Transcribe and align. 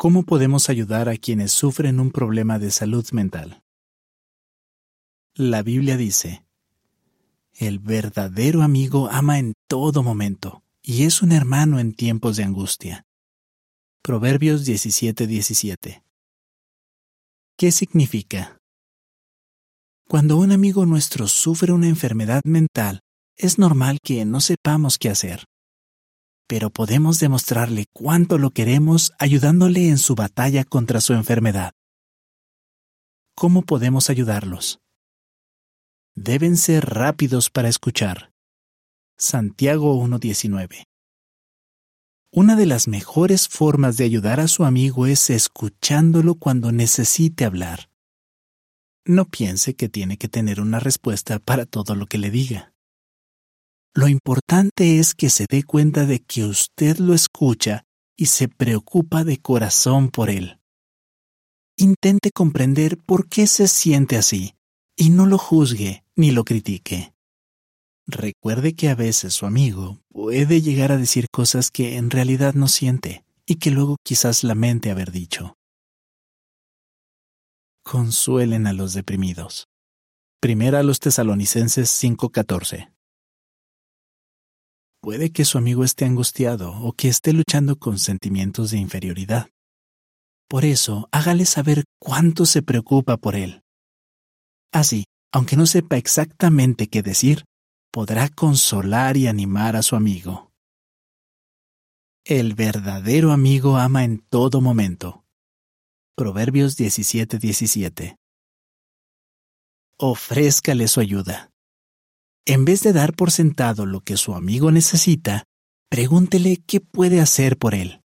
¿Cómo 0.00 0.22
podemos 0.22 0.68
ayudar 0.70 1.08
a 1.08 1.16
quienes 1.16 1.50
sufren 1.50 1.98
un 1.98 2.12
problema 2.12 2.60
de 2.60 2.70
salud 2.70 3.04
mental? 3.10 3.64
La 5.34 5.64
Biblia 5.64 5.96
dice, 5.96 6.46
El 7.52 7.80
verdadero 7.80 8.62
amigo 8.62 9.08
ama 9.10 9.40
en 9.40 9.54
todo 9.66 10.04
momento 10.04 10.62
y 10.82 11.02
es 11.02 11.20
un 11.20 11.32
hermano 11.32 11.80
en 11.80 11.94
tiempos 11.94 12.36
de 12.36 12.44
angustia. 12.44 13.06
Proverbios 14.00 14.64
17:17. 14.64 16.04
¿Qué 17.56 17.72
significa? 17.72 18.56
Cuando 20.06 20.36
un 20.36 20.52
amigo 20.52 20.86
nuestro 20.86 21.26
sufre 21.26 21.72
una 21.72 21.88
enfermedad 21.88 22.42
mental, 22.44 23.00
es 23.36 23.58
normal 23.58 23.98
que 24.00 24.24
no 24.24 24.40
sepamos 24.40 24.96
qué 24.96 25.08
hacer 25.08 25.47
pero 26.48 26.70
podemos 26.70 27.20
demostrarle 27.20 27.86
cuánto 27.92 28.38
lo 28.38 28.50
queremos 28.50 29.12
ayudándole 29.18 29.88
en 29.88 29.98
su 29.98 30.14
batalla 30.14 30.64
contra 30.64 31.00
su 31.02 31.12
enfermedad. 31.12 31.72
¿Cómo 33.36 33.62
podemos 33.62 34.10
ayudarlos? 34.10 34.80
Deben 36.16 36.56
ser 36.56 36.86
rápidos 36.86 37.50
para 37.50 37.68
escuchar. 37.68 38.32
Santiago 39.18 40.02
1.19 40.02 40.86
Una 42.32 42.56
de 42.56 42.66
las 42.66 42.88
mejores 42.88 43.46
formas 43.46 43.98
de 43.98 44.04
ayudar 44.04 44.40
a 44.40 44.48
su 44.48 44.64
amigo 44.64 45.06
es 45.06 45.28
escuchándolo 45.28 46.34
cuando 46.34 46.72
necesite 46.72 47.44
hablar. 47.44 47.90
No 49.04 49.26
piense 49.26 49.74
que 49.74 49.88
tiene 49.88 50.16
que 50.16 50.28
tener 50.28 50.60
una 50.60 50.80
respuesta 50.80 51.38
para 51.38 51.66
todo 51.66 51.94
lo 51.94 52.06
que 52.06 52.18
le 52.18 52.30
diga. 52.30 52.72
Lo 53.94 54.08
importante 54.08 54.98
es 54.98 55.14
que 55.14 55.30
se 55.30 55.46
dé 55.48 55.64
cuenta 55.64 56.06
de 56.06 56.20
que 56.20 56.44
usted 56.44 56.98
lo 56.98 57.14
escucha 57.14 57.84
y 58.16 58.26
se 58.26 58.48
preocupa 58.48 59.24
de 59.24 59.38
corazón 59.38 60.10
por 60.10 60.30
él. 60.30 60.60
Intente 61.76 62.30
comprender 62.32 62.98
por 62.98 63.28
qué 63.28 63.46
se 63.46 63.68
siente 63.68 64.16
así 64.16 64.54
y 64.96 65.10
no 65.10 65.26
lo 65.26 65.38
juzgue 65.38 66.04
ni 66.16 66.32
lo 66.32 66.44
critique. 66.44 67.14
Recuerde 68.06 68.74
que 68.74 68.88
a 68.88 68.94
veces 68.94 69.34
su 69.34 69.46
amigo 69.46 70.00
puede 70.08 70.60
llegar 70.60 70.92
a 70.92 70.96
decir 70.96 71.26
cosas 71.30 71.70
que 71.70 71.96
en 71.96 72.10
realidad 72.10 72.54
no 72.54 72.66
siente 72.66 73.24
y 73.46 73.56
que 73.56 73.70
luego 73.70 73.96
quizás 74.02 74.44
lamente 74.44 74.90
haber 74.90 75.12
dicho. 75.12 75.56
Consuelen 77.84 78.66
a 78.66 78.72
los 78.72 78.92
deprimidos. 78.94 79.68
Primera 80.40 80.80
a 80.80 80.82
los 80.82 81.00
tesalonicenses 81.00 81.90
5:14 81.90 82.97
Puede 85.00 85.30
que 85.30 85.44
su 85.44 85.58
amigo 85.58 85.84
esté 85.84 86.04
angustiado 86.04 86.72
o 86.72 86.92
que 86.92 87.08
esté 87.08 87.32
luchando 87.32 87.76
con 87.76 87.98
sentimientos 87.98 88.72
de 88.72 88.78
inferioridad. 88.78 89.48
Por 90.48 90.64
eso, 90.64 91.08
hágale 91.12 91.44
saber 91.44 91.84
cuánto 92.00 92.46
se 92.46 92.62
preocupa 92.62 93.16
por 93.16 93.36
él. 93.36 93.62
Así, 94.72 95.04
aunque 95.32 95.56
no 95.56 95.66
sepa 95.66 95.96
exactamente 95.96 96.88
qué 96.88 97.02
decir, 97.02 97.44
podrá 97.92 98.28
consolar 98.28 99.16
y 99.16 99.26
animar 99.26 99.76
a 99.76 99.82
su 99.82 99.94
amigo. 99.94 100.50
El 102.24 102.54
verdadero 102.54 103.32
amigo 103.32 103.76
ama 103.76 104.04
en 104.04 104.18
todo 104.18 104.60
momento. 104.60 105.24
Proverbios 106.16 106.76
17:17. 106.76 108.16
Ofrézcale 109.98 110.88
su 110.88 111.00
ayuda. 111.00 111.50
En 112.48 112.64
vez 112.64 112.82
de 112.82 112.94
dar 112.94 113.14
por 113.14 113.30
sentado 113.30 113.84
lo 113.84 114.00
que 114.00 114.16
su 114.16 114.34
amigo 114.34 114.70
necesita, 114.70 115.44
pregúntele 115.90 116.56
qué 116.66 116.80
puede 116.80 117.20
hacer 117.20 117.58
por 117.58 117.74
él. 117.74 118.00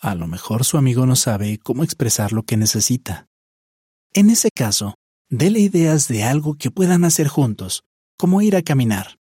A 0.00 0.16
lo 0.16 0.26
mejor 0.26 0.64
su 0.64 0.78
amigo 0.78 1.06
no 1.06 1.14
sabe 1.14 1.58
cómo 1.58 1.84
expresar 1.84 2.32
lo 2.32 2.42
que 2.42 2.56
necesita. 2.56 3.28
En 4.14 4.30
ese 4.30 4.48
caso, 4.52 4.96
déle 5.30 5.60
ideas 5.60 6.08
de 6.08 6.24
algo 6.24 6.56
que 6.56 6.72
puedan 6.72 7.04
hacer 7.04 7.28
juntos, 7.28 7.84
como 8.18 8.42
ir 8.42 8.56
a 8.56 8.62
caminar. 8.62 9.20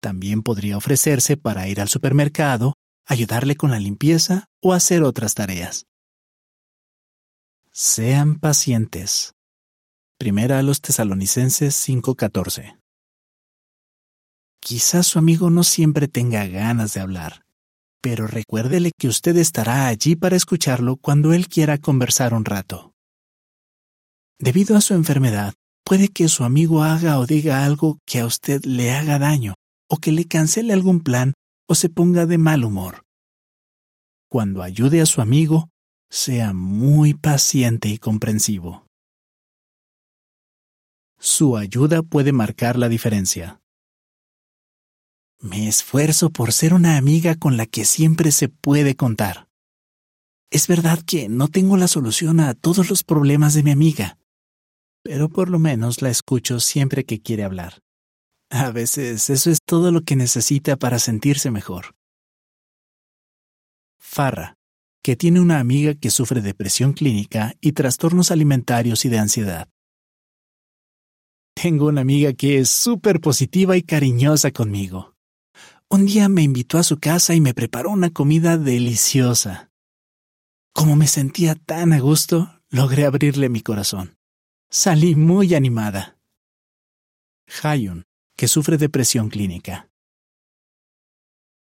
También 0.00 0.42
podría 0.42 0.76
ofrecerse 0.76 1.36
para 1.36 1.68
ir 1.68 1.80
al 1.80 1.88
supermercado, 1.88 2.74
ayudarle 3.06 3.54
con 3.54 3.70
la 3.70 3.78
limpieza 3.78 4.46
o 4.60 4.72
hacer 4.72 5.04
otras 5.04 5.34
tareas. 5.34 5.86
Sean 7.70 8.40
pacientes. 8.40 9.34
Primera 10.18 10.58
a 10.58 10.62
los 10.62 10.80
tesalonicenses 10.80 11.76
5:14 11.76 12.79
Quizás 14.60 15.06
su 15.06 15.18
amigo 15.18 15.50
no 15.50 15.64
siempre 15.64 16.06
tenga 16.06 16.46
ganas 16.46 16.94
de 16.94 17.00
hablar, 17.00 17.44
pero 18.02 18.26
recuérdele 18.26 18.92
que 18.96 19.08
usted 19.08 19.36
estará 19.36 19.86
allí 19.86 20.16
para 20.16 20.36
escucharlo 20.36 20.96
cuando 20.96 21.32
él 21.32 21.48
quiera 21.48 21.78
conversar 21.78 22.34
un 22.34 22.44
rato. 22.44 22.92
Debido 24.38 24.76
a 24.76 24.80
su 24.80 24.94
enfermedad, 24.94 25.54
puede 25.84 26.08
que 26.08 26.28
su 26.28 26.44
amigo 26.44 26.82
haga 26.82 27.18
o 27.18 27.26
diga 27.26 27.64
algo 27.64 27.98
que 28.06 28.20
a 28.20 28.26
usted 28.26 28.64
le 28.64 28.92
haga 28.92 29.18
daño, 29.18 29.54
o 29.88 29.96
que 29.96 30.12
le 30.12 30.26
cancele 30.26 30.72
algún 30.72 31.00
plan 31.00 31.34
o 31.66 31.74
se 31.74 31.88
ponga 31.88 32.26
de 32.26 32.38
mal 32.38 32.64
humor. 32.64 33.02
Cuando 34.30 34.62
ayude 34.62 35.00
a 35.00 35.06
su 35.06 35.20
amigo, 35.20 35.68
sea 36.10 36.52
muy 36.52 37.14
paciente 37.14 37.88
y 37.88 37.98
comprensivo. 37.98 38.86
Su 41.18 41.56
ayuda 41.56 42.02
puede 42.02 42.32
marcar 42.32 42.78
la 42.78 42.88
diferencia. 42.88 43.60
Me 45.42 45.68
esfuerzo 45.68 46.28
por 46.28 46.52
ser 46.52 46.74
una 46.74 46.98
amiga 46.98 47.34
con 47.34 47.56
la 47.56 47.64
que 47.64 47.86
siempre 47.86 48.30
se 48.30 48.50
puede 48.50 48.94
contar. 48.94 49.48
Es 50.50 50.68
verdad 50.68 51.00
que 51.06 51.30
no 51.30 51.48
tengo 51.48 51.78
la 51.78 51.88
solución 51.88 52.40
a 52.40 52.52
todos 52.52 52.90
los 52.90 53.04
problemas 53.04 53.54
de 53.54 53.62
mi 53.62 53.70
amiga, 53.70 54.18
pero 55.02 55.30
por 55.30 55.48
lo 55.48 55.58
menos 55.58 56.02
la 56.02 56.10
escucho 56.10 56.60
siempre 56.60 57.06
que 57.06 57.22
quiere 57.22 57.44
hablar. 57.44 57.80
A 58.50 58.70
veces 58.70 59.30
eso 59.30 59.50
es 59.50 59.60
todo 59.64 59.92
lo 59.92 60.02
que 60.02 60.14
necesita 60.14 60.76
para 60.76 60.98
sentirse 60.98 61.50
mejor. 61.50 61.94
Farra, 63.98 64.58
que 65.02 65.16
tiene 65.16 65.40
una 65.40 65.58
amiga 65.58 65.94
que 65.94 66.10
sufre 66.10 66.42
depresión 66.42 66.92
clínica 66.92 67.54
y 67.62 67.72
trastornos 67.72 68.30
alimentarios 68.30 69.06
y 69.06 69.08
de 69.08 69.18
ansiedad. 69.18 69.70
Tengo 71.54 71.86
una 71.86 72.02
amiga 72.02 72.34
que 72.34 72.58
es 72.58 72.68
súper 72.68 73.20
positiva 73.20 73.78
y 73.78 73.82
cariñosa 73.82 74.50
conmigo. 74.50 75.09
Un 75.92 76.06
día 76.06 76.28
me 76.28 76.42
invitó 76.42 76.78
a 76.78 76.84
su 76.84 77.00
casa 77.00 77.34
y 77.34 77.40
me 77.40 77.52
preparó 77.52 77.90
una 77.90 78.10
comida 78.10 78.56
deliciosa. 78.56 79.72
Como 80.72 80.94
me 80.94 81.08
sentía 81.08 81.56
tan 81.56 81.92
a 81.92 81.98
gusto, 81.98 82.62
logré 82.68 83.06
abrirle 83.06 83.48
mi 83.48 83.60
corazón. 83.60 84.16
Salí 84.70 85.16
muy 85.16 85.52
animada. 85.52 86.16
Hayun, 87.60 88.04
que 88.36 88.46
sufre 88.46 88.78
depresión 88.78 89.30
clínica. 89.30 89.90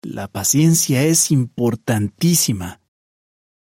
La 0.02 0.28
paciencia 0.28 1.04
es 1.04 1.30
importantísima. 1.30 2.82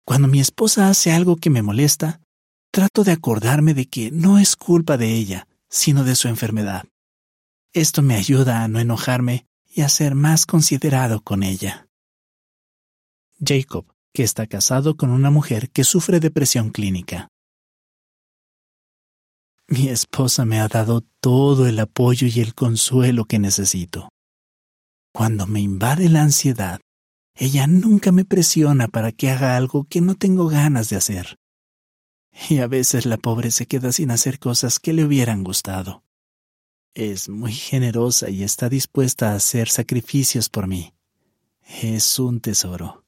Cuando 0.05 0.27
mi 0.27 0.41
esposa 0.41 0.89
hace 0.89 1.13
algo 1.13 1.37
que 1.37 1.49
me 1.49 1.61
molesta, 1.61 2.19
trato 2.71 3.05
de 3.05 3.13
acordarme 3.13 3.73
de 3.73 3.85
que 3.85 4.11
no 4.11 4.37
es 4.37 4.57
culpa 4.57 4.97
de 4.97 5.13
ella, 5.13 5.47
sino 5.69 6.03
de 6.03 6.15
su 6.15 6.27
enfermedad. 6.27 6.83
Esto 7.71 8.01
me 8.01 8.15
ayuda 8.15 8.65
a 8.65 8.67
no 8.67 8.81
enojarme 8.81 9.47
y 9.73 9.81
a 9.81 9.89
ser 9.89 10.15
más 10.15 10.45
considerado 10.45 11.21
con 11.21 11.43
ella. 11.43 11.87
Jacob, 13.39 13.85
que 14.13 14.23
está 14.23 14.45
casado 14.47 14.97
con 14.97 15.09
una 15.09 15.31
mujer 15.31 15.69
que 15.71 15.83
sufre 15.83 16.19
depresión 16.19 16.69
clínica. 16.69 17.29
Mi 19.67 19.87
esposa 19.87 20.43
me 20.43 20.59
ha 20.59 20.67
dado 20.67 21.01
todo 21.21 21.65
el 21.65 21.79
apoyo 21.79 22.27
y 22.27 22.41
el 22.41 22.53
consuelo 22.53 23.25
que 23.25 23.39
necesito. 23.39 24.09
Cuando 25.13 25.47
me 25.47 25.61
invade 25.61 26.09
la 26.09 26.23
ansiedad, 26.23 26.81
ella 27.35 27.67
nunca 27.67 28.11
me 28.11 28.25
presiona 28.25 28.89
para 28.89 29.13
que 29.13 29.29
haga 29.29 29.55
algo 29.55 29.85
que 29.85 30.01
no 30.01 30.15
tengo 30.15 30.47
ganas 30.47 30.89
de 30.89 30.97
hacer. 30.97 31.37
Y 32.49 32.59
a 32.59 32.67
veces 32.67 33.05
la 33.05 33.17
pobre 33.17 33.51
se 33.51 33.65
queda 33.65 33.91
sin 33.91 34.11
hacer 34.11 34.39
cosas 34.39 34.79
que 34.79 34.93
le 34.93 35.05
hubieran 35.05 35.43
gustado. 35.43 36.03
Es 36.93 37.29
muy 37.29 37.53
generosa 37.53 38.29
y 38.29 38.43
está 38.43 38.67
dispuesta 38.67 39.31
a 39.31 39.35
hacer 39.35 39.69
sacrificios 39.69 40.49
por 40.49 40.67
mí. 40.67 40.93
Es 41.81 42.19
un 42.19 42.41
tesoro. 42.41 43.05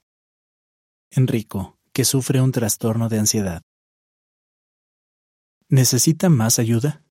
Enrico, 1.12 1.78
que 1.92 2.06
sufre 2.06 2.40
un 2.40 2.54
trastorno 2.54 3.10
de 3.10 3.20
ansiedad. 3.20 3.62
¿Necesita 5.68 6.30
más 6.30 6.60
ayuda? 6.60 7.04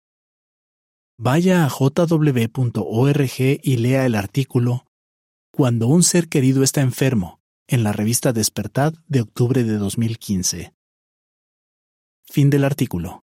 Vaya 1.18 1.66
a 1.66 1.70
jw.org 1.70 3.32
y 3.38 3.78
lea 3.78 4.06
el 4.06 4.16
artículo 4.16 4.86
Cuando 5.52 5.88
un 5.88 6.04
ser 6.04 6.30
querido 6.30 6.64
está 6.64 6.82
enfermo, 6.82 7.42
en 7.68 7.84
la 7.84 7.92
revista 7.92 8.32
Despertad 8.32 8.94
de 9.08 9.22
octubre 9.22 9.64
de 9.66 9.78
2015. 9.78 10.74
Fin 12.24 12.50
del 12.50 12.64
artículo. 12.64 13.26